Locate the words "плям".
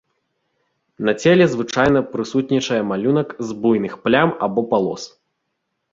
4.07-4.29